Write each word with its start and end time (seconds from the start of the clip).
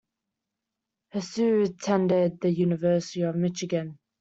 Hsu 1.13 1.61
attended 1.63 2.41
the 2.41 2.49
University 2.49 3.21
of 3.21 3.35
Michigan. 3.35 3.99